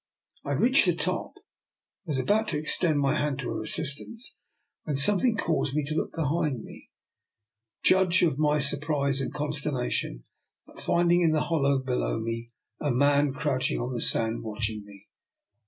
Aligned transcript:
I 0.43 0.53
had 0.53 0.61
reached 0.61 0.87
the 0.87 0.95
top, 0.95 1.33
and 1.35 1.43
was 2.07 2.17
about 2.17 2.47
to 2.47 2.57
extend 2.57 2.99
my 2.99 3.13
hand 3.13 3.37
to 3.37 3.51
her 3.53 3.61
assistance, 3.61 4.33
when 4.83 4.95
something 4.95 5.37
caused 5.37 5.75
me 5.75 5.83
to 5.83 5.93
look 5.95 6.11
behind 6.15 6.63
me. 6.63 6.89
Judge 7.83 8.23
of 8.23 8.39
my 8.39 8.57
surprise 8.57 9.21
and 9.21 9.31
consternation 9.31 10.23
at 10.67 10.81
finding, 10.81 11.21
in 11.21 11.33
the 11.33 11.41
hollow 11.41 11.77
below 11.77 12.19
me, 12.19 12.49
a 12.79 12.89
man 12.89 13.31
crouching 13.31 13.79
on 13.79 13.93
the 13.93 14.01
sand, 14.01 14.41
watching 14.41 14.83
me. 14.83 15.05